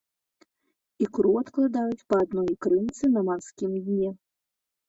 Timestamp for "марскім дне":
3.29-4.09